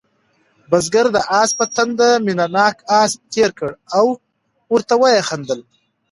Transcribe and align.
بزګر 0.69 1.07
د 1.15 1.17
آس 1.41 1.49
په 1.59 1.65
تندي 1.75 2.11
مینه 2.25 2.45
ناک 2.55 2.75
لاس 2.89 3.11
تېر 3.33 3.49
کړ 3.59 3.71
او 3.97 4.05
ورته 4.73 4.93
ویې 5.01 5.21
خندل. 5.29 5.59